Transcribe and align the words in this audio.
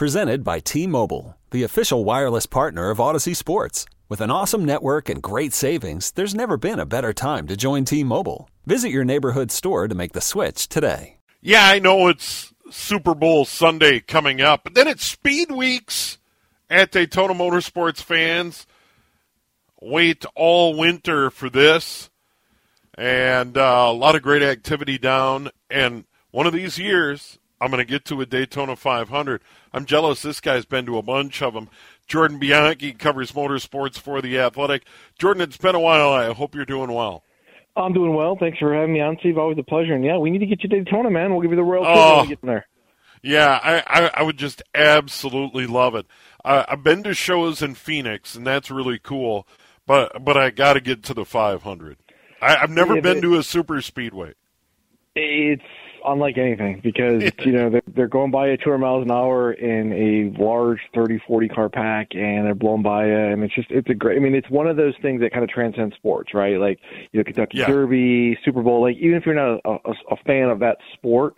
Presented 0.00 0.42
by 0.42 0.60
T-Mobile, 0.60 1.36
the 1.50 1.62
official 1.62 2.06
wireless 2.06 2.46
partner 2.46 2.88
of 2.88 2.96
Audacy 2.96 3.36
Sports. 3.36 3.84
With 4.08 4.22
an 4.22 4.30
awesome 4.30 4.64
network 4.64 5.10
and 5.10 5.22
great 5.22 5.52
savings, 5.52 6.12
there's 6.12 6.34
never 6.34 6.56
been 6.56 6.80
a 6.80 6.86
better 6.86 7.12
time 7.12 7.46
to 7.48 7.54
join 7.54 7.84
T-Mobile. 7.84 8.48
Visit 8.64 8.92
your 8.92 9.04
neighborhood 9.04 9.50
store 9.50 9.88
to 9.88 9.94
make 9.94 10.14
the 10.14 10.22
switch 10.22 10.70
today. 10.70 11.18
Yeah, 11.42 11.66
I 11.66 11.80
know 11.80 12.08
it's 12.08 12.54
Super 12.70 13.14
Bowl 13.14 13.44
Sunday 13.44 14.00
coming 14.00 14.40
up, 14.40 14.64
but 14.64 14.72
then 14.72 14.88
it's 14.88 15.04
Speed 15.04 15.50
Weeks 15.50 16.16
at 16.70 16.92
Daytona 16.92 17.34
Motorsports 17.34 18.02
fans 18.02 18.66
wait 19.82 20.24
all 20.34 20.78
winter 20.78 21.28
for 21.28 21.50
this, 21.50 22.08
and 22.96 23.58
uh, 23.58 23.84
a 23.88 23.92
lot 23.92 24.14
of 24.14 24.22
great 24.22 24.42
activity 24.42 24.96
down. 24.96 25.50
And 25.68 26.06
one 26.30 26.46
of 26.46 26.54
these 26.54 26.78
years, 26.78 27.38
I'm 27.60 27.70
going 27.70 27.84
to 27.84 27.90
get 27.90 28.04
to 28.06 28.20
a 28.20 28.26
Daytona 28.26 28.76
500. 28.76 29.42
I'm 29.72 29.84
jealous. 29.84 30.22
This 30.22 30.40
guy's 30.40 30.64
been 30.64 30.86
to 30.86 30.98
a 30.98 31.02
bunch 31.02 31.42
of 31.42 31.54
them. 31.54 31.68
Jordan 32.06 32.38
Bianchi 32.38 32.92
covers 32.92 33.32
motorsports 33.32 33.98
for 33.98 34.20
the 34.22 34.38
Athletic. 34.38 34.84
Jordan, 35.18 35.42
it's 35.42 35.56
been 35.56 35.74
a 35.74 35.80
while. 35.80 36.10
I 36.10 36.32
hope 36.32 36.54
you're 36.54 36.64
doing 36.64 36.92
well. 36.92 37.24
I'm 37.76 37.92
doing 37.92 38.14
well. 38.14 38.36
Thanks 38.38 38.58
for 38.58 38.74
having 38.74 38.94
me 38.94 39.00
on, 39.00 39.16
Steve. 39.20 39.38
Always 39.38 39.58
a 39.58 39.62
pleasure. 39.62 39.94
And 39.94 40.04
yeah, 40.04 40.18
we 40.18 40.30
need 40.30 40.38
to 40.38 40.46
get 40.46 40.62
you 40.62 40.68
to 40.70 40.82
Daytona, 40.82 41.10
man. 41.10 41.32
We'll 41.32 41.42
give 41.42 41.52
you 41.52 41.56
the 41.56 41.62
royal 41.62 41.84
oh, 41.86 42.16
when 42.16 42.22
we 42.22 42.28
get 42.28 42.42
there. 42.42 42.66
Yeah, 43.22 43.60
I, 43.62 43.82
I, 43.86 44.10
I 44.14 44.22
would 44.22 44.38
just 44.38 44.62
absolutely 44.74 45.66
love 45.66 45.94
it. 45.94 46.06
Uh, 46.44 46.64
I've 46.66 46.82
been 46.82 47.02
to 47.02 47.14
shows 47.14 47.60
in 47.62 47.74
Phoenix, 47.74 48.34
and 48.34 48.46
that's 48.46 48.70
really 48.70 48.98
cool 48.98 49.46
but 49.90 50.24
but 50.24 50.36
I 50.36 50.50
got 50.50 50.74
to 50.74 50.80
get 50.80 51.02
to 51.04 51.14
the 51.14 51.24
500. 51.24 51.96
I, 52.40 52.56
have 52.58 52.70
never 52.70 52.94
yeah, 52.94 53.00
been 53.00 53.22
to 53.22 53.36
a 53.38 53.42
super 53.42 53.82
speedway. 53.82 54.34
It's 55.14 55.62
unlike 56.04 56.38
anything 56.38 56.80
because 56.82 57.24
you 57.44 57.52
know 57.52 57.70
they're, 57.70 57.82
they're 57.94 58.08
going 58.08 58.30
by 58.30 58.50
at 58.50 58.60
200 58.62 58.78
miles 58.78 59.04
an 59.04 59.10
hour 59.10 59.52
in 59.52 59.92
a 59.92 60.42
large 60.42 60.78
30, 60.94 61.20
40 61.26 61.48
car 61.48 61.68
pack, 61.68 62.08
and 62.14 62.46
they're 62.46 62.54
blown 62.54 62.82
by 62.82 63.06
you, 63.06 63.16
and 63.16 63.42
it's 63.42 63.54
just 63.54 63.70
it's 63.70 63.88
a 63.90 63.94
great. 63.94 64.16
I 64.16 64.20
mean, 64.20 64.34
it's 64.34 64.48
one 64.50 64.66
of 64.66 64.76
those 64.76 64.94
things 65.02 65.20
that 65.20 65.32
kind 65.32 65.42
of 65.42 65.50
transcends 65.50 65.94
sports, 65.96 66.32
right? 66.34 66.58
Like 66.58 66.78
you 67.12 67.20
know, 67.20 67.24
Kentucky 67.24 67.58
yeah. 67.58 67.66
Derby, 67.66 68.38
Super 68.44 68.62
Bowl. 68.62 68.82
Like 68.82 68.96
even 68.96 69.16
if 69.16 69.26
you're 69.26 69.34
not 69.34 69.60
a, 69.64 69.90
a, 69.90 69.94
a 70.12 70.16
fan 70.24 70.48
of 70.48 70.60
that 70.60 70.78
sport, 70.94 71.34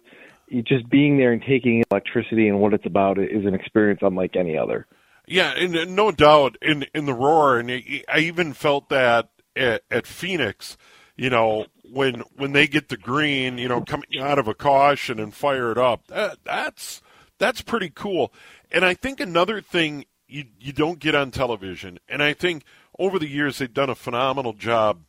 you 0.48 0.62
just 0.62 0.89
being 0.91 1.17
there 1.17 1.33
and 1.33 1.42
taking 1.42 1.83
electricity 1.91 2.48
and 2.48 2.61
what 2.61 2.75
it's 2.75 2.86
about 2.86 3.19
is 3.19 3.47
an 3.47 3.55
experience 3.55 4.01
unlike 4.03 4.36
any 4.36 4.57
other. 4.57 4.86
Yeah, 5.27 5.55
and 5.57 5.97
no 5.97 6.11
doubt 6.11 6.59
in 6.61 6.84
in 6.95 7.07
the 7.07 7.14
roar, 7.14 7.59
and 7.59 7.70
I 7.70 8.19
even 8.19 8.53
felt 8.53 8.89
that 8.91 9.31
at, 9.57 9.83
at 9.91 10.07
Phoenix. 10.07 10.77
You 11.17 11.31
know, 11.31 11.67
when 11.93 12.23
when 12.37 12.53
they 12.53 12.67
get 12.67 12.89
the 12.89 12.97
green, 12.97 13.59
you 13.59 13.69
know, 13.69 13.83
coming 13.83 14.19
out 14.19 14.39
of 14.39 14.48
a 14.48 14.55
caution 14.55 15.21
and 15.21 15.35
fire 15.35 15.71
it 15.71 15.79
up, 15.79 16.07
that, 16.09 16.39
that's 16.45 17.03
that's 17.39 17.62
pretty 17.62 17.91
cool. 17.91 18.33
And 18.71 18.85
I 18.85 18.95
think 18.95 19.21
another 19.21 19.61
thing 19.61 20.07
you 20.27 20.45
you 20.59 20.73
don't 20.73 20.98
get 20.98 21.15
on 21.15 21.31
television, 21.31 21.98
and 22.09 22.23
I 22.23 22.33
think 22.33 22.65
over 22.98 23.19
the 23.19 23.29
years 23.29 23.59
they've 23.59 23.73
done 23.73 23.91
a 23.91 23.95
phenomenal 23.95 24.55
job 24.55 25.03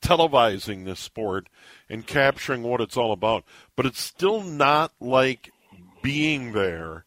televising 0.00 0.84
this 0.84 1.00
sport 1.00 1.48
and 1.88 2.06
capturing 2.06 2.62
what 2.62 2.80
it's 2.80 2.96
all 2.96 3.12
about. 3.12 3.44
But 3.76 3.86
it's 3.86 4.00
still 4.00 4.42
not 4.42 4.92
like 5.00 5.50
being 6.02 6.52
there 6.52 7.04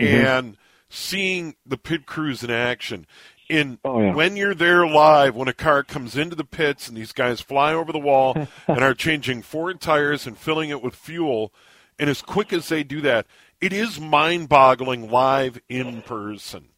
mm-hmm. 0.00 0.26
and 0.26 0.56
seeing 0.88 1.54
the 1.64 1.76
pit 1.76 2.06
crews 2.06 2.42
in 2.42 2.50
action. 2.50 3.06
In 3.50 3.80
oh, 3.84 4.00
yeah. 4.00 4.14
when 4.14 4.36
you're 4.36 4.54
there 4.54 4.86
live, 4.86 5.34
when 5.34 5.48
a 5.48 5.52
car 5.52 5.82
comes 5.82 6.16
into 6.16 6.36
the 6.36 6.44
pits 6.44 6.86
and 6.86 6.96
these 6.96 7.10
guys 7.10 7.40
fly 7.40 7.74
over 7.74 7.90
the 7.90 7.98
wall 7.98 8.36
and 8.68 8.78
are 8.78 8.94
changing 8.94 9.42
four 9.42 9.74
tires 9.74 10.24
and 10.24 10.38
filling 10.38 10.70
it 10.70 10.80
with 10.80 10.94
fuel, 10.94 11.52
and 11.98 12.08
as 12.08 12.22
quick 12.22 12.52
as 12.52 12.68
they 12.68 12.84
do 12.84 13.00
that, 13.00 13.26
it 13.60 13.72
is 13.72 13.98
mind-boggling 13.98 15.10
live 15.10 15.60
in 15.68 16.02
person. 16.02 16.68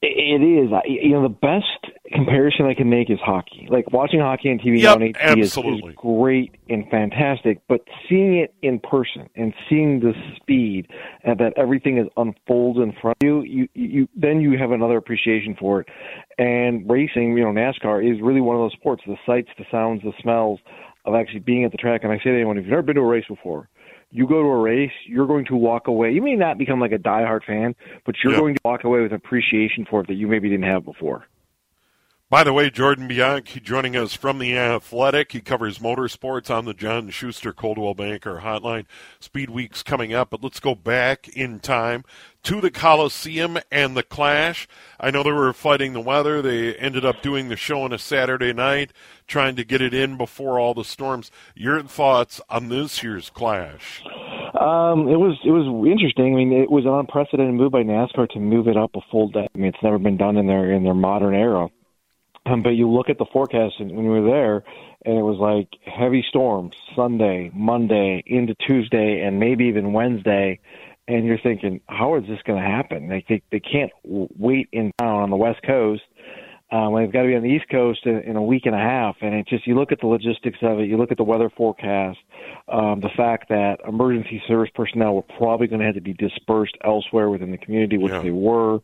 It 0.00 0.42
is. 0.42 0.70
You 0.86 1.10
know, 1.10 1.22
the 1.22 1.28
best 1.28 1.81
comparison 2.12 2.66
I 2.66 2.74
can 2.74 2.88
make 2.88 3.10
is 3.10 3.18
hockey. 3.20 3.66
Like 3.70 3.92
watching 3.92 4.20
hockey 4.20 4.50
on 4.50 4.58
TV 4.58 4.80
yep, 4.80 4.96
on 4.96 5.00
HD 5.02 5.38
is, 5.38 5.56
is, 5.56 5.94
great 5.96 6.54
and 6.68 6.88
fantastic, 6.90 7.60
but 7.68 7.80
seeing 8.08 8.36
it 8.36 8.54
in 8.62 8.78
person 8.78 9.28
and 9.34 9.52
seeing 9.68 10.00
the 10.00 10.12
speed 10.36 10.88
and 11.24 11.38
that 11.40 11.52
everything 11.56 11.98
is 11.98 12.06
unfolded 12.16 12.82
in 12.82 12.92
front 13.00 13.16
of 13.22 13.26
you, 13.26 13.42
you, 13.42 13.68
you 13.74 14.08
then 14.14 14.40
you 14.40 14.58
have 14.58 14.70
another 14.70 14.96
appreciation 14.96 15.56
for 15.58 15.80
it. 15.80 15.88
And 16.38 16.88
racing, 16.88 17.36
you 17.36 17.44
know, 17.44 17.50
NASCAR 17.50 18.02
is 18.04 18.20
really 18.22 18.40
one 18.40 18.56
of 18.56 18.62
those 18.62 18.72
sports. 18.72 19.02
The 19.06 19.16
sights, 19.26 19.48
the 19.58 19.64
sounds, 19.70 20.02
the 20.02 20.12
smells 20.20 20.60
of 21.04 21.14
actually 21.14 21.40
being 21.40 21.64
at 21.64 21.72
the 21.72 21.78
track. 21.78 22.02
And 22.04 22.12
I 22.12 22.18
say 22.18 22.30
to 22.30 22.34
anyone, 22.34 22.58
if 22.58 22.64
you've 22.64 22.70
never 22.70 22.82
been 22.82 22.96
to 22.96 23.02
a 23.02 23.06
race 23.06 23.24
before, 23.28 23.68
you 24.12 24.26
go 24.26 24.42
to 24.42 24.48
a 24.48 24.60
race, 24.60 24.92
you're 25.06 25.26
going 25.26 25.46
to 25.46 25.56
walk 25.56 25.88
away. 25.88 26.12
You 26.12 26.22
may 26.22 26.36
not 26.36 26.58
become 26.58 26.80
like 26.80 26.92
a 26.92 26.98
diehard 26.98 27.44
fan, 27.44 27.74
but 28.04 28.14
you're 28.22 28.36
going 28.36 28.54
to 28.54 28.60
walk 28.64 28.84
away 28.84 29.00
with 29.00 29.12
appreciation 29.12 29.86
for 29.88 30.02
it 30.02 30.08
that 30.08 30.14
you 30.14 30.28
maybe 30.28 30.50
didn't 30.50 30.66
have 30.66 30.84
before. 30.84 31.26
By 32.32 32.44
the 32.44 32.54
way, 32.54 32.70
Jordan 32.70 33.08
Bianchi 33.08 33.60
joining 33.60 33.94
us 33.94 34.14
from 34.14 34.38
the 34.38 34.56
Athletic. 34.56 35.32
He 35.32 35.42
covers 35.42 35.80
motorsports 35.80 36.48
on 36.48 36.64
the 36.64 36.72
John 36.72 37.10
Schuster 37.10 37.52
Coldwell 37.52 37.92
Banker 37.92 38.40
Hotline. 38.42 38.86
Speed 39.20 39.50
Week's 39.50 39.82
coming 39.82 40.14
up, 40.14 40.30
but 40.30 40.42
let's 40.42 40.58
go 40.58 40.74
back 40.74 41.28
in 41.28 41.60
time 41.60 42.04
to 42.44 42.62
the 42.62 42.70
Coliseum 42.70 43.58
and 43.70 43.94
the 43.94 44.02
Clash. 44.02 44.66
I 44.98 45.10
know 45.10 45.22
they 45.22 45.30
were 45.30 45.52
fighting 45.52 45.92
the 45.92 46.00
weather. 46.00 46.40
They 46.40 46.74
ended 46.76 47.04
up 47.04 47.20
doing 47.20 47.50
the 47.50 47.56
show 47.56 47.82
on 47.82 47.92
a 47.92 47.98
Saturday 47.98 48.54
night, 48.54 48.94
trying 49.26 49.54
to 49.56 49.62
get 49.62 49.82
it 49.82 49.92
in 49.92 50.16
before 50.16 50.58
all 50.58 50.72
the 50.72 50.86
storms. 50.86 51.30
Your 51.54 51.82
thoughts 51.82 52.40
on 52.48 52.70
this 52.70 53.02
year's 53.02 53.28
Clash? 53.28 54.02
Um, 54.58 55.06
it 55.06 55.20
was 55.20 55.38
it 55.44 55.50
was 55.50 55.66
interesting. 55.86 56.32
I 56.32 56.36
mean, 56.38 56.52
it 56.54 56.70
was 56.70 56.86
an 56.86 56.94
unprecedented 56.94 57.56
move 57.56 57.72
by 57.72 57.82
NASCAR 57.82 58.30
to 58.30 58.38
move 58.40 58.68
it 58.68 58.78
up 58.78 58.92
a 58.94 59.00
full 59.10 59.28
day. 59.28 59.46
I 59.54 59.58
mean, 59.58 59.66
it's 59.66 59.82
never 59.82 59.98
been 59.98 60.16
done 60.16 60.38
in 60.38 60.46
their 60.46 60.72
in 60.72 60.82
their 60.82 60.94
modern 60.94 61.34
era. 61.34 61.68
Um, 62.44 62.62
but 62.62 62.70
you 62.70 62.90
look 62.90 63.08
at 63.08 63.18
the 63.18 63.26
forecast 63.32 63.74
and 63.78 63.92
when 63.92 64.08
we 64.08 64.20
were 64.20 64.30
there, 64.30 64.64
and 65.04 65.18
it 65.18 65.22
was 65.22 65.38
like 65.38 65.68
heavy 65.84 66.24
storms 66.28 66.74
Sunday, 66.96 67.50
Monday, 67.54 68.22
into 68.26 68.54
Tuesday, 68.66 69.22
and 69.24 69.38
maybe 69.38 69.64
even 69.66 69.92
Wednesday. 69.92 70.60
And 71.08 71.24
you're 71.26 71.38
thinking, 71.38 71.80
how 71.88 72.16
is 72.16 72.24
this 72.28 72.38
going 72.44 72.62
to 72.62 72.68
happen? 72.68 73.08
Like 73.08 73.26
they 73.28 73.42
they 73.50 73.60
can't 73.60 73.90
wait 74.04 74.68
in 74.72 74.92
town 74.98 75.22
on 75.22 75.30
the 75.30 75.36
West 75.36 75.60
Coast 75.66 76.02
uh, 76.72 76.88
when 76.88 77.04
they've 77.04 77.12
got 77.12 77.22
to 77.22 77.28
be 77.28 77.36
on 77.36 77.42
the 77.42 77.50
East 77.50 77.68
Coast 77.70 78.00
in, 78.06 78.20
in 78.20 78.36
a 78.36 78.42
week 78.42 78.62
and 78.64 78.74
a 78.74 78.78
half. 78.78 79.16
And 79.20 79.34
it 79.34 79.46
just 79.46 79.66
you 79.66 79.74
look 79.74 79.92
at 79.92 80.00
the 80.00 80.06
logistics 80.06 80.58
of 80.62 80.80
it, 80.80 80.88
you 80.88 80.96
look 80.96 81.12
at 81.12 81.18
the 81.18 81.24
weather 81.24 81.50
forecast, 81.54 82.18
um, 82.68 83.00
the 83.00 83.10
fact 83.14 83.50
that 83.50 83.76
emergency 83.86 84.42
service 84.48 84.70
personnel 84.74 85.14
were 85.14 85.36
probably 85.36 85.66
going 85.66 85.80
to 85.80 85.86
have 85.86 85.96
to 85.96 86.00
be 86.00 86.14
dispersed 86.14 86.76
elsewhere 86.82 87.28
within 87.28 87.50
the 87.50 87.58
community, 87.58 87.98
which 87.98 88.12
yeah. 88.12 88.22
they 88.22 88.30
were. 88.30 88.78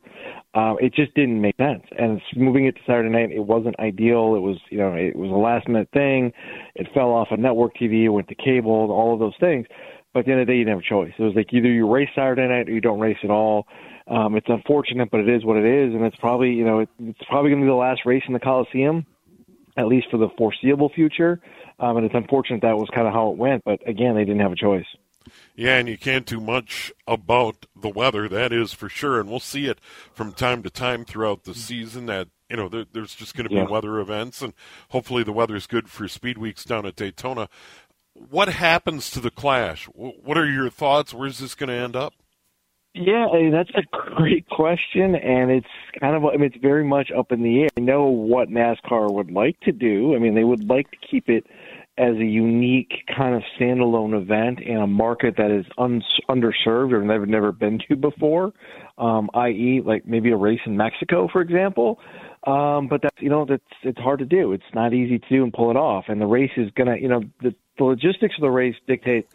Uh, 0.54 0.74
it 0.80 0.92
just 0.92 1.14
didn't 1.14 1.40
make 1.40 1.56
sense. 1.56 1.82
And 1.98 2.20
moving 2.36 2.66
it 2.66 2.72
to 2.76 2.80
Saturday 2.86 3.08
night, 3.08 3.32
it 3.32 3.44
wasn't 3.44 3.78
ideal. 3.80 4.34
It 4.34 4.40
was 4.40 4.58
you 4.70 4.78
know 4.78 4.92
it 4.92 5.16
was 5.16 5.30
a 5.30 5.34
last 5.34 5.66
minute 5.66 5.88
thing. 5.94 6.32
It 6.74 6.88
fell 6.92 7.10
off 7.10 7.28
of 7.30 7.38
network 7.38 7.74
TV, 7.74 8.04
it 8.04 8.10
went 8.10 8.28
to 8.28 8.34
cable, 8.34 8.90
all 8.90 9.14
of 9.14 9.20
those 9.20 9.34
things. 9.40 9.66
But 10.12 10.20
at 10.20 10.26
the 10.26 10.32
end 10.32 10.40
of 10.40 10.46
the 10.46 10.52
day, 10.52 10.58
you 10.58 10.64
didn't 10.64 10.82
have 10.82 10.84
a 10.84 10.88
choice. 10.88 11.12
It 11.18 11.22
was 11.22 11.34
like 11.34 11.52
either 11.52 11.68
you 11.68 11.90
race 11.90 12.08
Saturday 12.14 12.48
night 12.48 12.68
or 12.68 12.72
you 12.72 12.80
don't 12.80 13.00
race 13.00 13.18
at 13.22 13.30
all. 13.30 13.66
Um, 14.08 14.36
it's 14.36 14.48
unfortunate, 14.48 15.10
but 15.10 15.20
it 15.20 15.28
is 15.28 15.44
what 15.44 15.58
it 15.58 15.66
is, 15.66 15.94
and 15.94 16.04
it's 16.04 16.16
probably 16.16 16.52
you 16.52 16.64
know 16.64 16.80
it, 16.80 16.88
it's 16.98 17.22
probably 17.28 17.50
going 17.50 17.60
to 17.60 17.66
be 17.66 17.70
the 17.70 17.76
last 17.76 18.06
race 18.06 18.22
in 18.26 18.32
the 18.32 18.40
Coliseum, 18.40 19.06
at 19.76 19.86
least 19.86 20.10
for 20.10 20.16
the 20.16 20.28
foreseeable 20.36 20.88
future. 20.88 21.40
Um, 21.78 21.98
and 21.98 22.06
it's 22.06 22.14
unfortunate 22.14 22.62
that 22.62 22.76
was 22.76 22.88
kind 22.92 23.06
of 23.06 23.12
how 23.12 23.30
it 23.30 23.36
went, 23.36 23.64
but 23.64 23.86
again, 23.86 24.14
they 24.14 24.24
didn't 24.24 24.40
have 24.40 24.52
a 24.52 24.56
choice. 24.56 24.86
Yeah, 25.54 25.76
and 25.76 25.88
you 25.88 25.98
can't 25.98 26.26
do 26.26 26.40
much 26.40 26.92
about 27.06 27.66
the 27.76 27.88
weather, 27.88 28.28
that 28.28 28.52
is 28.52 28.72
for 28.72 28.88
sure. 28.88 29.20
And 29.20 29.28
we'll 29.28 29.40
see 29.40 29.66
it 29.66 29.80
from 30.12 30.32
time 30.32 30.62
to 30.62 30.70
time 30.70 31.04
throughout 31.04 31.44
the 31.44 31.54
season. 31.54 32.06
That 32.06 32.28
you 32.48 32.56
know, 32.56 32.68
there, 32.68 32.86
there's 32.92 33.14
just 33.14 33.34
going 33.34 33.44
to 33.44 33.50
be 33.50 33.56
yeah. 33.56 33.68
weather 33.68 33.98
events, 33.98 34.42
and 34.42 34.54
hopefully 34.90 35.22
the 35.22 35.32
weather 35.32 35.56
is 35.56 35.66
good 35.66 35.88
for 35.88 36.08
Speed 36.08 36.38
Weeks 36.38 36.64
down 36.64 36.86
at 36.86 36.96
Daytona. 36.96 37.48
What 38.14 38.48
happens 38.48 39.10
to 39.12 39.20
the 39.20 39.30
Clash? 39.30 39.84
What 39.86 40.38
are 40.38 40.50
your 40.50 40.70
thoughts? 40.70 41.14
Where's 41.14 41.38
this 41.38 41.54
going 41.54 41.68
to 41.68 41.74
end 41.74 41.94
up? 41.94 42.14
Yeah, 42.94 43.26
that's 43.52 43.70
a 43.74 43.82
great 44.16 44.48
question, 44.48 45.14
and 45.14 45.50
it's 45.50 45.66
kind 46.00 46.16
of 46.16 46.24
I 46.24 46.32
mean, 46.32 46.44
it's 46.44 46.56
very 46.56 46.84
much 46.84 47.10
up 47.16 47.32
in 47.32 47.42
the 47.42 47.62
air. 47.62 47.68
I 47.76 47.80
know 47.80 48.04
what 48.06 48.48
NASCAR 48.48 49.12
would 49.12 49.30
like 49.30 49.60
to 49.60 49.72
do. 49.72 50.14
I 50.16 50.18
mean, 50.18 50.34
they 50.34 50.44
would 50.44 50.68
like 50.68 50.90
to 50.90 50.96
keep 51.08 51.28
it 51.28 51.46
as 51.98 52.14
a 52.14 52.24
unique 52.24 53.04
kind 53.14 53.34
of 53.34 53.42
standalone 53.58 54.20
event 54.20 54.60
in 54.60 54.78
a 54.78 54.86
market 54.86 55.34
that 55.36 55.50
is 55.50 55.66
un- 55.76 56.02
underserved 56.30 56.92
or 56.92 57.02
never 57.02 57.26
never 57.26 57.52
been 57.52 57.78
to 57.88 57.96
before, 57.96 58.52
um, 58.98 59.28
i.e., 59.34 59.82
like 59.84 60.06
maybe 60.06 60.30
a 60.30 60.36
race 60.36 60.60
in 60.64 60.76
Mexico, 60.76 61.28
for 61.30 61.40
example. 61.40 62.00
Um, 62.46 62.88
but 62.88 63.02
that's 63.02 63.20
you 63.20 63.28
know 63.28 63.44
that's 63.44 63.62
it's 63.82 63.98
hard 63.98 64.20
to 64.20 64.24
do. 64.24 64.52
It's 64.52 64.74
not 64.74 64.94
easy 64.94 65.18
to 65.18 65.28
do 65.28 65.44
and 65.44 65.52
pull 65.52 65.70
it 65.70 65.76
off. 65.76 66.06
And 66.08 66.20
the 66.20 66.26
race 66.26 66.52
is 66.56 66.70
gonna 66.74 66.96
you 66.96 67.08
know 67.08 67.22
the, 67.42 67.54
the 67.76 67.84
logistics 67.84 68.34
of 68.38 68.42
the 68.42 68.50
race 68.50 68.76
dictate 68.86 69.26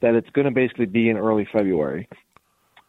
that 0.00 0.14
it's 0.14 0.30
going 0.30 0.44
to 0.44 0.52
basically 0.52 0.86
be 0.86 1.08
in 1.08 1.16
early 1.16 1.46
February 1.52 2.08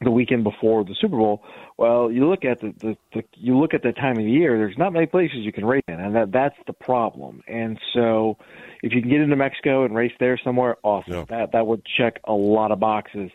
the 0.01 0.11
weekend 0.11 0.43
before 0.43 0.83
the 0.83 0.95
Super 0.99 1.17
Bowl. 1.17 1.43
Well, 1.77 2.11
you 2.11 2.27
look 2.29 2.45
at 2.45 2.61
the, 2.61 2.73
the, 2.79 2.97
the 3.13 3.23
you 3.35 3.57
look 3.57 3.73
at 3.73 3.83
the 3.83 3.91
time 3.91 4.17
of 4.17 4.25
year. 4.25 4.57
There's 4.57 4.77
not 4.77 4.93
many 4.93 5.05
places 5.05 5.39
you 5.39 5.51
can 5.51 5.65
race 5.65 5.83
in, 5.87 5.99
and 5.99 6.15
that 6.15 6.31
that's 6.31 6.55
the 6.67 6.73
problem. 6.73 7.41
And 7.47 7.77
so, 7.93 8.37
if 8.81 8.93
you 8.93 9.01
can 9.01 9.09
get 9.09 9.21
into 9.21 9.35
Mexico 9.35 9.85
and 9.85 9.95
race 9.95 10.11
there 10.19 10.39
somewhere, 10.43 10.77
awesome. 10.83 11.13
Yeah. 11.13 11.25
That 11.29 11.51
that 11.53 11.67
would 11.67 11.81
check 11.97 12.19
a 12.25 12.33
lot 12.33 12.71
of 12.71 12.79
boxes. 12.79 13.29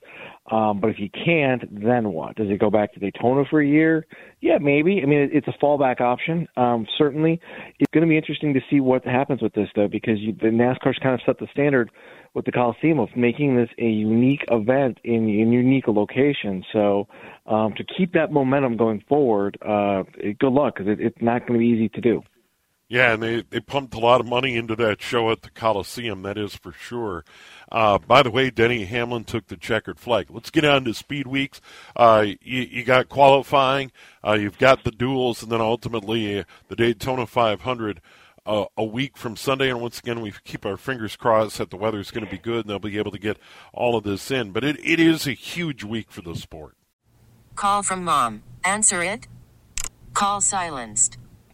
Um, 0.50 0.80
but 0.80 0.90
if 0.90 0.98
you 0.98 1.08
can't, 1.08 1.62
then 1.82 2.12
what? 2.12 2.36
Does 2.36 2.50
it 2.50 2.60
go 2.60 2.70
back 2.70 2.92
to 2.94 3.00
Daytona 3.00 3.44
for 3.48 3.62
a 3.62 3.66
year? 3.66 4.06
Yeah, 4.40 4.58
maybe. 4.60 5.00
I 5.02 5.06
mean, 5.06 5.20
it, 5.20 5.30
it's 5.32 5.48
a 5.48 5.64
fallback 5.64 6.00
option. 6.00 6.46
Um, 6.56 6.86
certainly, 6.98 7.40
it's 7.78 7.90
going 7.92 8.02
to 8.02 8.08
be 8.08 8.16
interesting 8.16 8.52
to 8.54 8.60
see 8.70 8.80
what 8.80 9.04
happens 9.04 9.40
with 9.40 9.54
this, 9.54 9.68
though, 9.74 9.88
because 9.88 10.18
you, 10.18 10.32
the 10.32 10.48
NASCAR's 10.48 10.98
kind 11.02 11.14
of 11.14 11.20
set 11.24 11.38
the 11.38 11.46
standard 11.52 11.90
with 12.34 12.44
the 12.44 12.52
Coliseum 12.52 12.98
of 12.98 13.08
making 13.16 13.56
this 13.56 13.70
a 13.78 13.86
unique 13.86 14.44
event 14.50 14.98
in, 15.04 15.28
in 15.28 15.52
unique 15.52 15.86
location. 15.86 16.64
So 16.72 17.06
um, 17.46 17.74
to 17.76 17.84
keep 17.96 18.12
that 18.12 18.32
momentum 18.32 18.76
going 18.76 19.02
forward, 19.08 19.56
uh, 19.62 20.02
good 20.40 20.52
luck 20.52 20.74
because 20.76 20.90
it, 20.90 21.00
it's 21.00 21.22
not 21.22 21.46
going 21.46 21.54
to 21.54 21.58
be 21.58 21.66
easy 21.66 21.88
to 21.90 22.00
do. 22.00 22.22
Yeah, 22.88 23.14
and 23.14 23.22
they, 23.22 23.42
they 23.42 23.60
pumped 23.60 23.94
a 23.94 23.98
lot 23.98 24.20
of 24.20 24.26
money 24.26 24.56
into 24.56 24.76
that 24.76 25.00
show 25.00 25.30
at 25.30 25.42
the 25.42 25.50
Coliseum, 25.50 26.22
that 26.22 26.36
is 26.36 26.54
for 26.54 26.72
sure. 26.72 27.24
Uh, 27.72 27.98
by 27.98 28.22
the 28.22 28.30
way, 28.30 28.50
Denny 28.50 28.84
Hamlin 28.84 29.24
took 29.24 29.46
the 29.46 29.56
checkered 29.56 29.98
flag. 29.98 30.26
Let's 30.30 30.50
get 30.50 30.66
on 30.66 30.84
to 30.84 30.92
speed 30.92 31.26
weeks. 31.26 31.60
Uh, 31.96 32.26
you, 32.42 32.60
you, 32.62 32.84
got 32.84 33.08
qualifying, 33.08 33.90
uh, 34.24 34.34
you've 34.34 34.58
got 34.58 34.84
the 34.84 34.90
duels, 34.90 35.42
and 35.42 35.50
then 35.50 35.62
ultimately 35.62 36.40
uh, 36.40 36.44
the 36.68 36.76
Daytona 36.76 37.26
500 37.26 38.02
uh, 38.46 38.66
a 38.76 38.84
week 38.84 39.16
from 39.16 39.36
Sunday. 39.36 39.70
And 39.70 39.80
once 39.80 39.98
again, 39.98 40.20
we 40.20 40.32
keep 40.44 40.66
our 40.66 40.76
fingers 40.76 41.16
crossed 41.16 41.58
that 41.58 41.70
the 41.70 41.76
weather 41.76 42.00
is 42.00 42.10
going 42.10 42.24
to 42.24 42.30
be 42.30 42.38
good 42.38 42.60
and 42.60 42.70
they'll 42.70 42.78
be 42.78 42.98
able 42.98 43.12
to 43.12 43.18
get 43.18 43.38
all 43.72 43.96
of 43.96 44.04
this 44.04 44.30
in. 44.30 44.52
But 44.52 44.64
it, 44.64 44.78
it 44.84 45.00
is 45.00 45.26
a 45.26 45.32
huge 45.32 45.84
week 45.84 46.10
for 46.10 46.20
the 46.20 46.34
sport. 46.34 46.76
Call 47.56 47.82
from 47.82 48.04
mom. 48.04 48.42
Answer 48.62 49.02
it. 49.02 49.26
Call 50.12 50.40
silenced. 50.40 51.18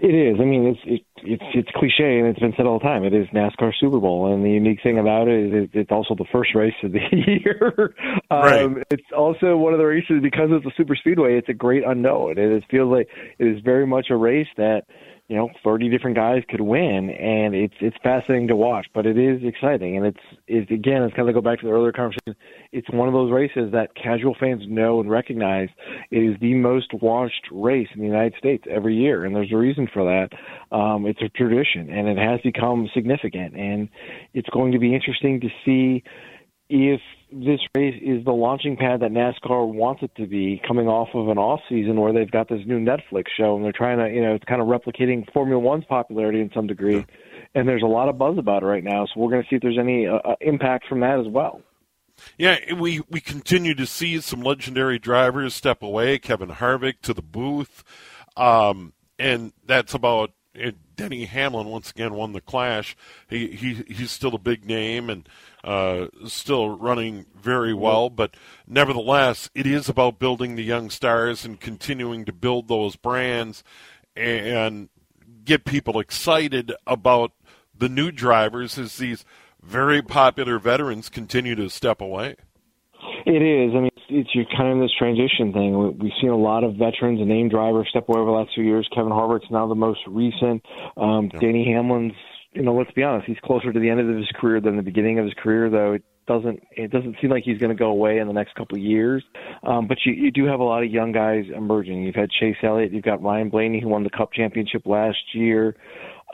It 0.00 0.14
is. 0.14 0.36
I 0.40 0.44
mean, 0.44 0.66
it's 0.66 0.80
it, 0.84 1.02
it's 1.24 1.42
it's 1.54 1.68
cliche 1.74 2.18
and 2.18 2.28
it's 2.28 2.38
been 2.38 2.54
said 2.56 2.66
all 2.66 2.78
the 2.78 2.84
time. 2.84 3.04
It 3.04 3.14
is 3.14 3.26
NASCAR 3.34 3.72
Super 3.80 3.98
Bowl, 3.98 4.32
and 4.32 4.44
the 4.44 4.50
unique 4.50 4.78
thing 4.82 4.98
about 4.98 5.28
it 5.28 5.52
is 5.52 5.68
it's 5.72 5.90
also 5.90 6.14
the 6.14 6.26
first 6.30 6.54
race 6.54 6.74
of 6.82 6.92
the 6.92 7.00
year. 7.10 7.94
um, 8.30 8.74
right. 8.74 8.86
It's 8.90 9.10
also 9.16 9.56
one 9.56 9.72
of 9.72 9.78
the 9.78 9.86
races 9.86 10.20
because 10.22 10.50
it's 10.50 10.66
a 10.66 10.76
super 10.76 10.94
speedway. 10.94 11.36
It's 11.36 11.48
a 11.48 11.54
great 11.54 11.82
unknown. 11.84 12.32
It, 12.32 12.52
it 12.52 12.64
feels 12.70 12.90
like 12.90 13.08
it 13.38 13.44
is 13.44 13.60
very 13.64 13.86
much 13.86 14.06
a 14.10 14.16
race 14.16 14.48
that– 14.56 14.82
you 15.28 15.36
know, 15.36 15.50
30 15.62 15.90
different 15.90 16.16
guys 16.16 16.42
could 16.48 16.62
win, 16.62 17.10
and 17.10 17.54
it's 17.54 17.74
it's 17.80 17.96
fascinating 18.02 18.48
to 18.48 18.56
watch. 18.56 18.86
But 18.94 19.04
it 19.04 19.18
is 19.18 19.42
exciting, 19.44 19.98
and 19.98 20.06
it's 20.06 20.40
it's 20.46 20.70
again, 20.70 21.02
it's 21.02 21.14
kind 21.14 21.28
of 21.28 21.34
go 21.34 21.42
back 21.42 21.60
to 21.60 21.66
the 21.66 21.72
earlier 21.72 21.92
conversation. 21.92 22.34
It's 22.72 22.88
one 22.90 23.08
of 23.08 23.14
those 23.14 23.30
races 23.30 23.70
that 23.72 23.94
casual 23.94 24.34
fans 24.40 24.62
know 24.66 25.00
and 25.00 25.10
recognize. 25.10 25.68
It 26.10 26.20
is 26.20 26.40
the 26.40 26.54
most 26.54 26.94
watched 26.94 27.46
race 27.52 27.88
in 27.94 28.00
the 28.00 28.06
United 28.06 28.38
States 28.38 28.64
every 28.70 28.96
year, 28.96 29.26
and 29.26 29.36
there's 29.36 29.52
a 29.52 29.56
reason 29.56 29.86
for 29.92 30.02
that. 30.04 30.74
Um, 30.74 31.04
it's 31.04 31.20
a 31.20 31.28
tradition, 31.28 31.90
and 31.90 32.08
it 32.08 32.16
has 32.16 32.40
become 32.40 32.88
significant, 32.94 33.54
and 33.54 33.90
it's 34.32 34.48
going 34.48 34.72
to 34.72 34.78
be 34.78 34.94
interesting 34.94 35.40
to 35.40 35.48
see 35.62 36.02
if 36.70 37.00
this 37.32 37.60
race 37.74 38.00
is 38.02 38.24
the 38.24 38.32
launching 38.32 38.76
pad 38.76 39.00
that 39.00 39.10
NASCAR 39.10 39.72
wants 39.72 40.02
it 40.02 40.10
to 40.16 40.26
be, 40.26 40.60
coming 40.66 40.88
off 40.88 41.08
of 41.14 41.28
an 41.28 41.38
off 41.38 41.60
season 41.68 42.00
where 42.00 42.12
they've 42.12 42.30
got 42.30 42.48
this 42.48 42.60
new 42.66 42.80
Netflix 42.80 43.24
show 43.36 43.56
and 43.56 43.64
they're 43.64 43.72
trying 43.72 43.98
to, 43.98 44.14
you 44.14 44.22
know, 44.22 44.34
it's 44.34 44.44
kind 44.44 44.60
of 44.60 44.68
replicating 44.68 45.30
Formula 45.32 45.58
One's 45.58 45.84
popularity 45.84 46.40
in 46.40 46.50
some 46.54 46.66
degree. 46.66 47.04
And 47.54 47.68
there's 47.68 47.82
a 47.82 47.86
lot 47.86 48.08
of 48.08 48.18
buzz 48.18 48.38
about 48.38 48.62
it 48.62 48.66
right 48.66 48.84
now, 48.84 49.06
so 49.06 49.20
we're 49.20 49.30
going 49.30 49.42
to 49.42 49.48
see 49.48 49.56
if 49.56 49.62
there's 49.62 49.78
any 49.78 50.06
uh, 50.06 50.16
uh, 50.16 50.36
impact 50.40 50.86
from 50.86 51.00
that 51.00 51.18
as 51.18 51.26
well. 51.28 51.62
Yeah, 52.36 52.56
we 52.74 53.00
we 53.08 53.20
continue 53.20 53.74
to 53.74 53.86
see 53.86 54.20
some 54.20 54.40
legendary 54.42 54.98
drivers 54.98 55.54
step 55.54 55.82
away. 55.82 56.18
Kevin 56.18 56.48
Harvick 56.48 57.00
to 57.02 57.14
the 57.14 57.22
booth, 57.22 57.84
um, 58.36 58.92
and 59.18 59.52
that's 59.64 59.94
about. 59.94 60.32
Denny 60.96 61.24
Hamlin 61.26 61.68
once 61.68 61.90
again 61.90 62.14
won 62.14 62.32
the 62.32 62.40
Clash. 62.40 62.96
He 63.28 63.48
he 63.48 63.84
he's 63.88 64.10
still 64.10 64.34
a 64.34 64.38
big 64.38 64.64
name, 64.64 65.08
and 65.10 65.28
uh, 65.64 66.08
still 66.26 66.76
running 66.76 67.26
very 67.36 67.74
well. 67.74 68.10
But 68.10 68.36
nevertheless, 68.66 69.50
it 69.54 69.66
is 69.66 69.88
about 69.88 70.18
building 70.18 70.56
the 70.56 70.64
young 70.64 70.90
stars 70.90 71.44
and 71.44 71.60
continuing 71.60 72.24
to 72.24 72.32
build 72.32 72.68
those 72.68 72.96
brands 72.96 73.62
and 74.16 74.88
get 75.44 75.64
people 75.64 76.00
excited 76.00 76.72
about 76.86 77.32
the 77.76 77.88
new 77.88 78.10
drivers 78.10 78.78
as 78.78 78.96
these 78.96 79.24
very 79.62 80.02
popular 80.02 80.58
veterans 80.58 81.08
continue 81.08 81.54
to 81.54 81.70
step 81.70 82.00
away. 82.00 82.36
It 83.26 83.42
is. 83.42 83.74
I 83.74 83.80
mean, 83.80 83.90
it's, 84.08 84.30
you're 84.34 84.46
kind 84.56 84.72
of 84.72 84.80
this 84.80 84.92
transition 84.98 85.52
thing. 85.52 85.98
We've 85.98 86.12
seen 86.20 86.30
a 86.30 86.36
lot 86.36 86.64
of 86.64 86.74
veterans 86.74 87.20
and 87.20 87.28
name 87.28 87.48
drivers 87.48 87.88
step 87.90 88.08
away 88.08 88.20
over 88.20 88.30
the 88.30 88.36
last 88.36 88.50
few 88.54 88.64
years. 88.64 88.88
Kevin 88.94 89.12
Harvick's 89.12 89.50
now 89.50 89.66
the 89.66 89.74
most 89.74 90.00
recent. 90.06 90.64
Um, 90.96 91.30
yeah. 91.32 91.40
Danny 91.40 91.66
Hamlin's 91.66 92.14
you 92.52 92.62
know, 92.62 92.74
let's 92.74 92.90
be 92.92 93.02
honest, 93.02 93.26
he's 93.26 93.38
closer 93.44 93.72
to 93.72 93.78
the 93.78 93.90
end 93.90 94.00
of 94.00 94.08
his 94.08 94.26
career 94.34 94.60
than 94.60 94.76
the 94.76 94.82
beginning 94.82 95.18
of 95.18 95.24
his 95.24 95.34
career, 95.34 95.68
though 95.70 95.92
it 95.92 96.02
doesn't 96.26 96.60
it 96.72 96.90
doesn't 96.90 97.16
seem 97.20 97.30
like 97.30 97.42
he's 97.44 97.58
going 97.58 97.74
to 97.74 97.78
go 97.78 97.88
away 97.88 98.18
in 98.18 98.26
the 98.26 98.32
next 98.32 98.54
couple 98.54 98.76
of 98.76 98.82
years. 98.82 99.22
Um, 99.62 99.86
but 99.86 99.98
you, 100.04 100.12
you 100.12 100.30
do 100.30 100.44
have 100.46 100.60
a 100.60 100.64
lot 100.64 100.82
of 100.82 100.90
young 100.90 101.12
guys 101.12 101.44
emerging. 101.54 102.02
You've 102.02 102.14
had 102.14 102.30
Chase 102.30 102.56
Elliott, 102.62 102.92
you've 102.92 103.04
got 103.04 103.22
Ryan 103.22 103.48
Blaney 103.48 103.80
who 103.80 103.88
won 103.88 104.04
the 104.04 104.10
Cup 104.10 104.32
championship 104.32 104.86
last 104.86 105.18
year. 105.34 105.76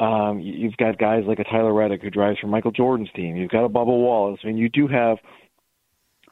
Um, 0.00 0.40
you've 0.40 0.76
got 0.76 0.98
guys 0.98 1.22
like 1.26 1.38
a 1.38 1.44
Tyler 1.44 1.72
Reddick 1.72 2.02
who 2.02 2.10
drives 2.10 2.38
for 2.40 2.48
Michael 2.48 2.72
Jordan's 2.72 3.10
team. 3.14 3.36
You've 3.36 3.50
got 3.50 3.64
a 3.64 3.68
Bubba 3.68 3.86
Wallace. 3.86 4.40
I 4.42 4.48
mean, 4.48 4.58
you 4.58 4.68
do 4.68 4.88
have 4.88 5.18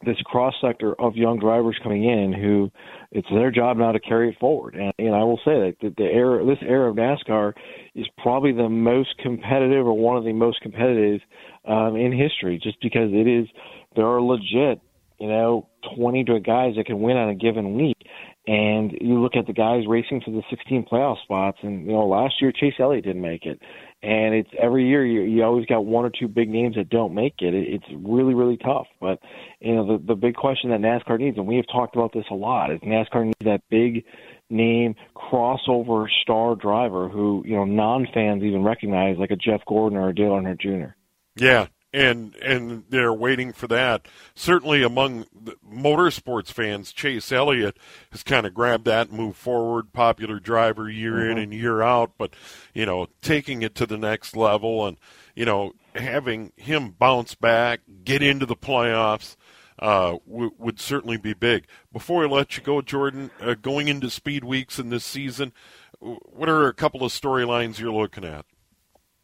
this 0.05 0.17
cross 0.25 0.55
sector 0.61 0.95
of 1.01 1.17
young 1.17 1.39
drivers 1.39 1.79
coming 1.83 2.05
in 2.05 2.33
who 2.33 2.71
it's 3.11 3.29
their 3.31 3.51
job 3.51 3.77
now 3.77 3.93
to 3.93 4.01
carry 4.01 4.31
it 4.31 4.37
forward. 4.39 4.75
And, 4.75 4.93
and 4.99 5.15
I 5.15 5.23
will 5.25 5.41
say 5.45 5.53
that 5.61 5.75
the, 5.81 5.95
the 5.97 6.05
era, 6.05 6.45
this 6.45 6.59
era 6.63 6.91
of 6.91 6.97
NASCAR 6.97 7.53
is 7.95 8.07
probably 8.23 8.53
the 8.53 8.69
most 8.69 9.17
competitive 9.19 9.87
or 9.87 9.97
one 9.97 10.17
of 10.17 10.25
the 10.25 10.33
most 10.33 10.61
competitive 10.61 11.21
um, 11.67 11.97
in 11.97 12.13
history, 12.13 12.59
just 12.63 12.81
because 12.81 13.11
it 13.13 13.29
is 13.29 13.47
there 13.95 14.07
are 14.07 14.21
legit, 14.21 14.81
you 15.21 15.29
know, 15.29 15.69
20 15.97 16.25
to 16.25 16.41
guys 16.41 16.75
that 16.77 16.87
can 16.87 17.01
win 17.01 17.17
on 17.17 17.29
a 17.29 17.35
given 17.35 17.75
week. 17.75 17.99
And 18.47 18.91
you 19.01 19.23
look 19.23 19.37
at 19.37 19.47
the 19.47 19.53
guys 19.53 19.85
racing 19.87 20.21
for 20.25 20.33
the 20.33 20.43
16 20.51 20.87
playoff 20.91 21.23
spots, 21.23 21.59
and 21.63 21.87
you 21.87 21.93
know, 21.93 22.07
last 22.07 22.41
year 22.41 22.51
Chase 22.51 22.75
Elliott 22.81 23.05
didn't 23.05 23.23
make 23.23 23.47
it, 23.47 23.61
and 24.03 24.35
it's 24.35 24.51
every 24.61 24.89
year 24.89 25.07
you 25.07 25.21
you 25.21 25.45
always 25.45 25.65
got 25.67 25.85
one 25.85 26.05
or 26.05 26.11
two 26.11 26.27
big 26.27 26.49
names 26.49 26.75
that 26.75 26.91
don't 26.91 27.15
make 27.15 27.35
it. 27.39 27.55
it 27.55 27.69
it's 27.69 27.85
really 28.05 28.35
really 28.35 28.57
tough. 28.57 28.89
But 29.01 29.21
you 29.61 29.77
know, 29.77 29.87
the 29.87 30.05
the 30.05 30.17
big 30.17 30.35
question 30.35 30.71
that 30.71 30.81
NASCAR 30.81 31.21
needs, 31.21 31.39
and 31.39 31.47
we 31.47 31.55
have 31.55 31.67
talked 31.71 31.95
about 31.95 32.13
this 32.13 32.25
a 32.33 32.35
lot, 32.35 32.73
is 32.73 32.81
NASCAR 32.81 33.27
needs 33.27 33.45
that 33.45 33.63
big 33.71 34.05
name 34.51 34.97
crossover 35.17 36.09
star 36.23 36.57
driver 36.57 37.09
who 37.09 37.45
you 37.47 37.55
know 37.55 37.65
non 37.65 38.09
fans 38.13 38.43
even 38.43 38.65
recognize, 38.65 39.19
like 39.19 39.31
a 39.31 39.37
Jeff 39.37 39.61
Gordon 39.69 39.99
or 39.99 40.09
a 40.09 40.15
Dale 40.15 40.33
Earnhardt 40.33 40.61
Jr. 40.61 40.95
Yeah, 41.37 41.69
and 41.93 42.35
and 42.37 42.85
they're 42.89 43.13
waiting 43.13 43.53
for 43.53 43.67
that. 43.69 44.07
Certainly 44.35 44.83
among 44.83 45.27
motorsports 45.69 46.51
fans, 46.51 46.93
Chase 46.93 47.31
Elliott 47.31 47.77
has 48.11 48.23
kind 48.23 48.47
of 48.47 48.55
grabbed 48.55 48.85
that 48.87 49.09
and 49.09 49.19
moved 49.19 49.37
forward. 49.37 49.93
Popular 49.93 50.41
driver 50.41 50.89
year 50.89 51.15
mm-hmm. 51.15 51.33
in 51.33 51.39
and 51.39 51.55
year 51.55 51.83
out, 51.83 52.13
but 52.17 52.35
you 52.73 52.87
know, 52.87 53.09
taking 53.21 53.63
it 53.63 53.75
to 53.77 53.87
the 53.87 53.99
next 53.99 54.37
level 54.37 54.87
and 54.87 54.97
you 55.35 55.45
know 55.45 55.73
having 55.95 56.53
him 56.57 56.91
bounce 56.91 57.35
back, 57.35 57.81
get 58.05 58.23
into 58.23 58.47
the 58.47 58.57
playoffs. 58.57 59.37
Uh, 59.79 60.19
w- 60.31 60.53
would 60.59 60.79
certainly 60.79 61.17
be 61.17 61.33
big. 61.35 61.67
Before 61.93 62.23
I 62.23 62.29
let 62.29 62.57
you 62.57 62.63
go, 62.63 62.83
Jordan, 62.83 63.33
uh, 63.41 63.55
going 63.55 63.89
into 63.89 64.11
speed 64.11 64.45
weeks 64.45 64.79
in 64.79 64.91
this 64.91 65.05
season, 65.05 65.53
what 65.99 66.49
are 66.49 66.69
a 66.69 66.75
couple 66.75 67.05
of 67.05 67.11
storylines 67.11 67.81
you're 67.81 67.91
looking 67.91 68.25
at? 68.25 68.45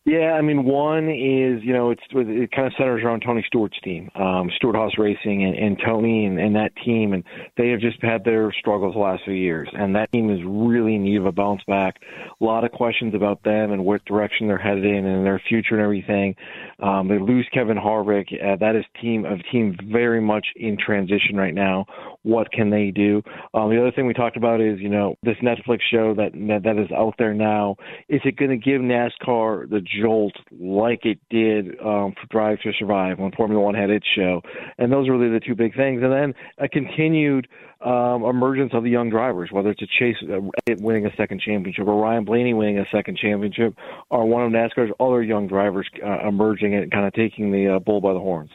Yeah, 0.08 0.32
I 0.32 0.40
mean, 0.40 0.64
one 0.64 1.10
is 1.10 1.62
you 1.62 1.74
know 1.74 1.90
it's 1.90 2.00
it 2.12 2.50
kind 2.52 2.66
of 2.66 2.72
centers 2.78 3.04
around 3.04 3.20
Tony 3.26 3.44
Stewart's 3.46 3.78
team, 3.84 4.10
um, 4.14 4.50
Stewart-Haas 4.56 4.92
Racing, 4.96 5.44
and, 5.44 5.54
and 5.54 5.78
Tony 5.84 6.24
and, 6.24 6.40
and 6.40 6.56
that 6.56 6.70
team, 6.82 7.12
and 7.12 7.22
they 7.58 7.68
have 7.68 7.80
just 7.80 8.02
had 8.02 8.24
their 8.24 8.50
struggles 8.58 8.94
the 8.94 9.00
last 9.00 9.24
few 9.26 9.34
years, 9.34 9.68
and 9.74 9.94
that 9.96 10.10
team 10.10 10.30
is 10.30 10.40
really 10.46 10.94
in 10.94 11.04
need 11.04 11.18
of 11.18 11.26
a 11.26 11.32
bounce 11.32 11.60
back. 11.68 11.96
A 12.40 12.42
lot 12.42 12.64
of 12.64 12.72
questions 12.72 13.14
about 13.14 13.42
them 13.44 13.70
and 13.70 13.84
what 13.84 14.02
direction 14.06 14.48
they're 14.48 14.56
headed 14.56 14.86
in 14.86 15.04
and 15.04 15.26
their 15.26 15.42
future 15.46 15.74
and 15.74 15.82
everything. 15.82 16.34
Um, 16.82 17.08
they 17.08 17.18
lose 17.18 17.46
Kevin 17.52 17.76
Harvick. 17.76 18.32
Uh, 18.32 18.56
that 18.60 18.76
is 18.76 18.86
team 19.02 19.26
of 19.26 19.40
team 19.52 19.76
very 19.92 20.22
much 20.22 20.46
in 20.56 20.78
transition 20.78 21.36
right 21.36 21.54
now. 21.54 21.84
What 22.22 22.50
can 22.50 22.70
they 22.70 22.92
do? 22.92 23.20
Um, 23.52 23.68
the 23.68 23.78
other 23.78 23.92
thing 23.92 24.06
we 24.06 24.14
talked 24.14 24.38
about 24.38 24.62
is 24.62 24.80
you 24.80 24.88
know 24.88 25.16
this 25.22 25.36
Netflix 25.42 25.80
show 25.92 26.14
that, 26.14 26.32
that 26.64 26.82
is 26.82 26.90
out 26.96 27.16
there 27.18 27.34
now. 27.34 27.76
Is 28.08 28.22
it 28.24 28.36
going 28.36 28.52
to 28.52 28.56
give 28.56 28.80
NASCAR 28.80 29.68
the 29.68 29.82
jolt 30.00 30.34
like 30.50 31.04
it 31.04 31.18
did 31.30 31.78
um, 31.80 32.14
for 32.14 32.26
Drive 32.30 32.60
to 32.60 32.72
Survive 32.78 33.18
when 33.18 33.32
Formula 33.32 33.62
One 33.62 33.74
had 33.74 33.90
its 33.90 34.06
show. 34.14 34.42
And 34.78 34.92
those 34.92 35.08
are 35.08 35.16
really 35.16 35.30
the 35.30 35.40
two 35.40 35.54
big 35.54 35.74
things. 35.74 36.02
And 36.02 36.12
then 36.12 36.34
a 36.58 36.68
continued 36.68 37.48
um, 37.80 38.24
emergence 38.24 38.72
of 38.74 38.82
the 38.82 38.90
young 38.90 39.10
drivers, 39.10 39.50
whether 39.52 39.70
it's 39.70 39.82
a 39.82 39.86
Chase 39.86 40.16
uh, 40.22 40.40
winning 40.80 41.06
a 41.06 41.14
second 41.16 41.40
championship 41.40 41.86
or 41.86 42.02
Ryan 42.02 42.24
Blaney 42.24 42.54
winning 42.54 42.78
a 42.78 42.86
second 42.90 43.18
championship, 43.18 43.76
or 44.10 44.26
one 44.26 44.44
of 44.44 44.52
NASCAR's 44.52 44.92
other 44.98 45.22
young 45.22 45.46
drivers 45.46 45.88
uh, 46.04 46.26
emerging 46.26 46.74
and 46.74 46.90
kind 46.90 47.06
of 47.06 47.12
taking 47.12 47.52
the 47.52 47.76
uh, 47.76 47.78
bull 47.78 48.00
by 48.00 48.12
the 48.12 48.20
horns. 48.20 48.50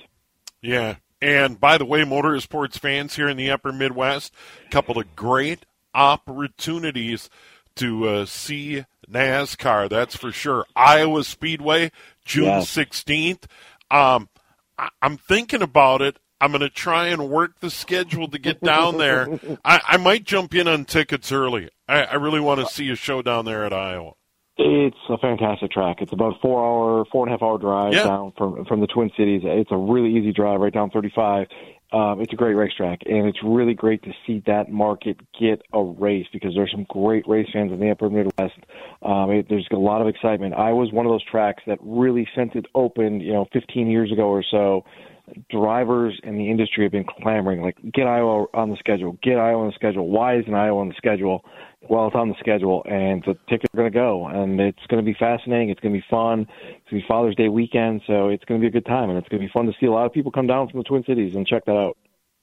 Yeah. 0.61 0.95
And 1.21 1.59
by 1.59 1.77
the 1.77 1.85
way, 1.85 2.01
motorsports 2.01 2.77
fans 2.77 3.15
here 3.15 3.29
in 3.29 3.37
the 3.37 3.49
upper 3.49 3.71
Midwest, 3.71 4.33
a 4.65 4.69
couple 4.69 4.99
of 4.99 5.15
great 5.15 5.65
opportunities 5.93 7.29
to 7.75 8.07
uh, 8.07 8.25
see 8.25 8.83
NASCAR. 9.09 9.89
That's 9.89 10.15
for 10.15 10.31
sure. 10.31 10.65
Iowa 10.75 11.23
Speedway, 11.23 11.91
June 12.25 12.45
yes. 12.45 12.75
16th. 12.75 13.45
Um, 13.91 14.29
I- 14.77 14.89
I'm 15.01 15.17
thinking 15.17 15.61
about 15.61 16.01
it. 16.01 16.17
I'm 16.41 16.51
going 16.51 16.61
to 16.61 16.69
try 16.69 17.07
and 17.07 17.29
work 17.29 17.61
the 17.61 17.69
schedule 17.69 18.27
to 18.27 18.37
get 18.37 18.61
down 18.61 18.97
there. 18.97 19.39
I, 19.65 19.79
I 19.87 19.97
might 19.97 20.25
jump 20.25 20.53
in 20.53 20.67
on 20.67 20.83
tickets 20.83 21.31
early. 21.31 21.69
I, 21.87 22.03
I 22.03 22.15
really 22.15 22.41
want 22.41 22.59
to 22.59 22.65
see 22.65 22.89
a 22.89 22.95
show 22.95 23.21
down 23.21 23.45
there 23.45 23.63
at 23.63 23.71
Iowa. 23.71 24.11
It's 24.57 24.97
a 25.09 25.17
fantastic 25.17 25.71
track. 25.71 25.97
It's 26.01 26.13
about 26.13 26.35
four 26.41 26.63
hour, 26.63 27.05
four 27.11 27.25
and 27.25 27.33
a 27.33 27.37
half 27.37 27.41
hour 27.41 27.57
drive 27.57 27.93
yeah. 27.93 28.03
down 28.03 28.33
from 28.37 28.65
from 28.65 28.81
the 28.81 28.87
Twin 28.87 29.09
Cities. 29.17 29.41
It's 29.43 29.71
a 29.71 29.77
really 29.77 30.15
easy 30.15 30.31
drive 30.31 30.59
right 30.59 30.73
down 30.73 30.91
35. 30.91 31.47
Um, 31.93 32.21
it's 32.21 32.33
a 32.33 32.35
great 32.35 32.55
racetrack, 32.55 33.01
and 33.05 33.27
it's 33.27 33.37
really 33.43 33.75
great 33.75 34.01
to 34.03 34.11
see 34.25 34.41
that 34.47 34.71
market 34.71 35.19
get 35.39 35.61
a 35.73 35.81
race 35.83 36.25
because 36.33 36.55
there's 36.55 36.71
some 36.71 36.87
great 36.89 37.27
race 37.27 37.47
fans 37.53 37.71
in 37.71 37.79
the 37.79 37.91
Upper 37.91 38.09
Midwest. 38.09 38.57
Um, 39.03 39.29
it, 39.29 39.45
there's 39.47 39.67
a 39.71 39.75
lot 39.75 40.01
of 40.01 40.07
excitement. 40.07 40.55
I 40.55 40.71
was 40.71 40.91
one 40.91 41.05
of 41.05 41.11
those 41.11 41.23
tracks 41.23 41.61
that 41.67 41.77
really, 41.81 42.27
since 42.35 42.51
it 42.55 42.65
opened, 42.73 43.21
you 43.21 43.31
know, 43.31 43.45
15 43.53 43.91
years 43.91 44.11
ago 44.11 44.23
or 44.23 44.43
so, 44.49 44.83
drivers 45.49 46.19
in 46.23 46.37
the 46.37 46.49
industry 46.49 46.83
have 46.83 46.91
been 46.91 47.05
clamoring, 47.05 47.61
like, 47.61 47.77
get 47.93 48.07
Iowa 48.07 48.45
on 48.53 48.69
the 48.69 48.77
schedule, 48.77 49.17
get 49.23 49.37
Iowa 49.37 49.61
on 49.61 49.67
the 49.67 49.73
schedule. 49.73 50.09
Why 50.09 50.37
isn't 50.37 50.53
Iowa 50.53 50.81
on 50.81 50.89
the 50.89 50.95
schedule? 50.95 51.45
Well, 51.89 52.07
it's 52.07 52.15
on 52.15 52.29
the 52.29 52.35
schedule, 52.39 52.83
and 52.89 53.23
the 53.25 53.35
tickets 53.49 53.73
are 53.73 53.77
going 53.77 53.91
to 53.91 53.97
go, 53.97 54.27
and 54.27 54.59
it's 54.59 54.85
going 54.87 55.03
to 55.03 55.05
be 55.05 55.15
fascinating. 55.17 55.69
It's 55.69 55.81
going 55.81 55.93
to 55.93 55.99
be 55.99 56.05
fun. 56.09 56.47
It's 56.61 56.89
going 56.89 57.01
to 57.01 57.05
be 57.05 57.07
Father's 57.07 57.35
Day 57.35 57.49
weekend, 57.49 58.01
so 58.07 58.29
it's 58.29 58.43
going 58.45 58.59
to 58.59 58.63
be 58.63 58.67
a 58.67 58.71
good 58.71 58.85
time, 58.85 59.09
and 59.09 59.17
it's 59.17 59.27
going 59.27 59.41
to 59.41 59.47
be 59.47 59.51
fun 59.51 59.65
to 59.65 59.73
see 59.79 59.85
a 59.85 59.91
lot 59.91 60.05
of 60.05 60.13
people 60.13 60.31
come 60.31 60.47
down 60.47 60.69
from 60.69 60.79
the 60.79 60.83
Twin 60.85 61.03
Cities 61.03 61.35
and 61.35 61.45
check 61.45 61.65
that 61.65 61.75
out. 61.75 61.97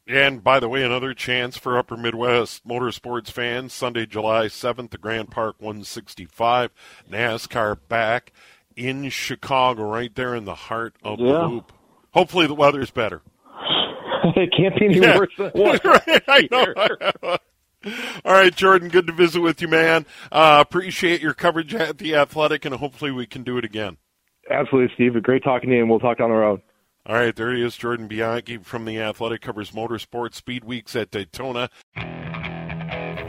And 0.07 0.43
by 0.43 0.59
the 0.59 0.69
way, 0.69 0.83
another 0.83 1.15
chance 1.15 1.57
for 1.57 1.79
Upper 1.79 1.97
Midwest 1.97 2.67
motorsports 2.67 3.31
fans 3.31 3.73
Sunday, 3.73 4.07
July 4.07 4.47
7th, 4.47 4.91
the 4.91 4.99
Grant 4.99 5.31
Park 5.31 5.57
165, 5.61 6.71
NASCAR 7.09 7.79
back 7.89 8.33
in 8.75 9.09
Chicago, 9.11 9.85
right 9.85 10.15
there 10.15 10.35
in 10.35 10.47
the 10.47 10.55
heart 10.55 10.97
of 11.05 11.21
yeah. 11.21 11.33
the 11.33 11.47
loop. 11.47 11.73
Hopefully, 12.13 12.47
the 12.47 12.55
weather 12.55 12.81
is 12.81 12.91
better. 12.91 13.23
it 14.37 14.53
can't 14.57 14.79
be 14.79 14.87
any 14.87 15.01
yeah. 15.01 15.19
worse 15.19 15.33
than 15.39 15.51
what. 15.51 15.85
right, 15.85 16.23
I 16.29 16.49
know. 16.51 17.37
All 18.25 18.33
right, 18.35 18.55
Jordan, 18.55 18.89
good 18.89 19.07
to 19.07 19.13
visit 19.13 19.41
with 19.41 19.63
you, 19.63 19.69
man. 19.69 20.05
Uh, 20.31 20.63
appreciate 20.67 21.23
your 21.23 21.33
coverage 21.35 21.75
at 21.75 21.99
the 21.99 22.15
Athletic, 22.15 22.65
and 22.65 22.75
hopefully 22.75 23.11
we 23.11 23.27
can 23.27 23.43
do 23.43 23.57
it 23.57 23.65
again. 23.65 23.97
Absolutely, 24.51 24.93
Steve. 24.95 25.23
Great 25.23 25.43
talking 25.43 25.71
to 25.71 25.77
you, 25.77 25.83
and 25.83 25.91
we'll 25.91 26.01
talk 26.01 26.19
down 26.19 26.31
the 26.31 26.37
road. 26.37 26.61
All 27.07 27.15
right, 27.17 27.35
there 27.35 27.55
he 27.55 27.65
is, 27.65 27.77
Jordan 27.77 28.09
Bianchi 28.09 28.59
from 28.59 28.85
the 28.85 29.01
Athletic, 29.01 29.41
covers 29.41 29.71
motorsports 29.71 30.35
speed 30.35 30.65
weeks 30.65 30.95
at 30.95 31.11
Daytona. 31.11 31.71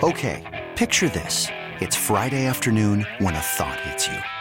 Okay, 0.03 0.71
picture 0.75 1.07
this. 1.07 1.47
It's 1.79 1.95
Friday 1.95 2.45
afternoon 2.45 3.05
when 3.19 3.35
a 3.35 3.41
thought 3.41 3.79
hits 3.79 4.07
you. 4.07 4.40